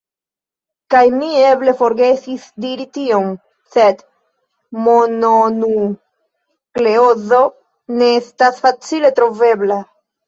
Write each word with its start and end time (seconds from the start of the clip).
Kaj 0.93 1.01
mi 1.15 1.27
eble 1.49 1.73
forgesis 1.81 2.47
diri 2.65 2.87
tion, 2.97 3.27
sed 3.75 4.01
mononukleozo 4.87 7.43
ne 8.01 8.09
estas 8.25 8.63
facile 8.67 9.13
trovebla. 9.21 9.79